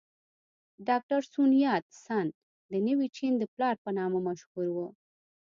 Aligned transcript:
ډاکټر 0.87 1.19
سون 1.31 1.49
یات 1.65 1.85
سن 2.05 2.27
د 2.71 2.73
نوي 2.87 3.07
چین 3.17 3.33
د 3.37 3.43
پلار 3.53 3.75
په 3.83 3.89
نامه 3.97 4.19
مشهور 4.27 4.67
و. 4.71 4.77